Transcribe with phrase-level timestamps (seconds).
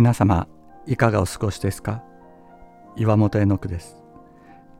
[0.00, 0.48] 皆様
[0.86, 2.02] いかがお過ごしですか？
[2.96, 4.02] 岩本絵の句です。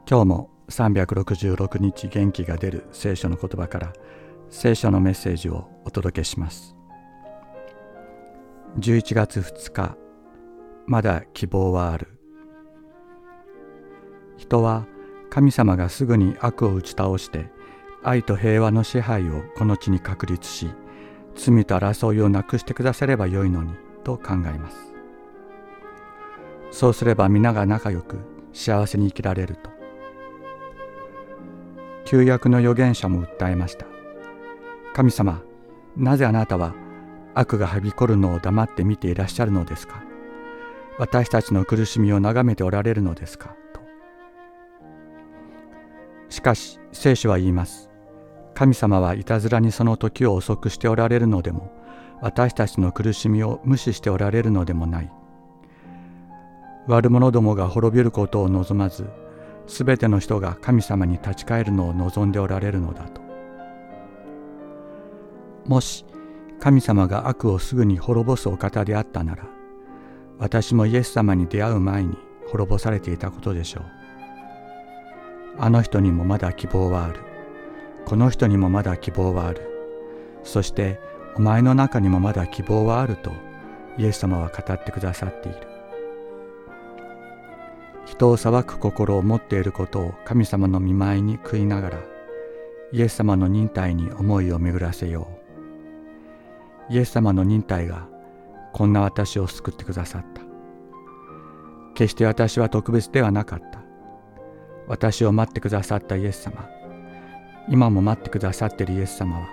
[0.09, 3.93] 今日も366日元気が出る聖書の言葉から
[4.49, 6.75] 聖書のメッセージをお届けします。
[8.79, 9.95] 11月2日
[10.87, 12.19] まだ希望はある。
[14.39, 14.87] 人は
[15.29, 17.51] 神様がすぐに悪を打ち倒して
[18.03, 20.71] 愛と平和の支配をこの地に確立し
[21.35, 24.95] 罪と争いをなくしてくださればよいのにと考えます。
[26.71, 28.19] そうすれば皆が仲良く
[28.53, 29.71] 幸せに生きられると。
[32.05, 33.87] 旧約の預言者も訴えました。
[34.95, 35.43] 神様
[35.97, 36.75] なぜあなたは
[37.35, 40.03] 悪がはびこるのを黙って見ていらっしゃるのですか？
[40.99, 43.55] 私たちの苦しみを眺めておられるのですか？
[43.73, 43.81] と。
[46.29, 47.91] しかし聖書は言います。
[48.55, 51.73] 神様はいたずらにその時を遅くしておられるのでも
[52.21, 55.11] 私たちの苦しみを無視しておられるのでもない。
[56.91, 59.09] 悪者どもが滅びることを望まず
[59.69, 63.21] すべての人が神様に立ち返るのを望んでおられるのだと。
[65.67, 66.05] もし
[66.59, 69.45] 神様が悪をすぐに滅ぼすお方であったなら
[70.39, 72.17] 私もイエス様に出会う前に
[72.49, 73.85] 滅ぼされていたことでしょう。
[75.59, 77.21] あの人にもまだ希望はある。
[78.05, 79.61] この人にもまだ希望はある。
[80.43, 80.99] そして
[81.37, 83.31] お前の中にもまだ希望はあると
[83.97, 85.70] イエス様は語ってくださっている。
[88.11, 91.99] 人を裁く心を持っていることを神様の見舞いに食いながら
[92.93, 95.29] イエス様の忍耐に思いを巡らせよ
[96.91, 96.93] う。
[96.93, 98.09] イエス様の忍耐が
[98.73, 100.43] こんな私を救ってくださった。
[101.95, 103.81] 決して私は特別ではなかった。
[104.89, 106.69] 私を待ってくださったイエス様。
[107.69, 109.49] 今も待ってくださっているイエス様は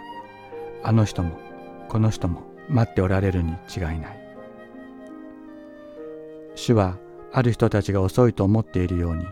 [0.82, 1.38] あの人も
[1.90, 4.20] この人も待っておられるに違いない。
[6.56, 6.98] 主は
[7.38, 9.24] ある人たちが遅いと思っているように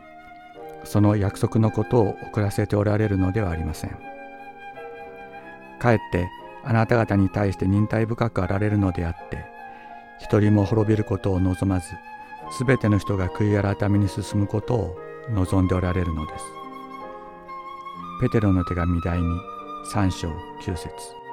[0.84, 3.98] その約束のことを遅らせておられるのではありません。
[5.80, 6.30] かえって
[6.64, 9.44] あなた方に対して忍耐深くあられるのであって
[10.20, 11.88] 一人も滅びることを望まず
[12.52, 14.98] すべての人が悔い改めに進むことを
[15.32, 16.46] 望んでおられるのです。
[18.22, 19.40] ペテロの手紙第2
[19.92, 20.28] 3章
[20.62, 21.25] 9節。